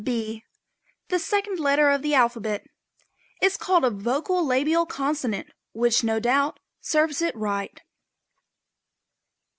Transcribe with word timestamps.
### 0.01 0.03
B: 0.03 0.43
The 1.09 1.19
second 1.19 1.59
letter 1.59 1.91
of 1.91 2.01
the 2.01 2.15
alphabet. 2.15 2.63
It 3.39 3.45
is 3.45 3.55
called 3.55 3.85
a 3.85 3.91
vocal 3.91 4.43
labial 4.43 4.87
consonant, 4.87 5.51
which, 5.73 6.03
no 6.03 6.19
doubt, 6.19 6.59
serves 6.81 7.21
it 7.21 7.35
right. 7.35 7.79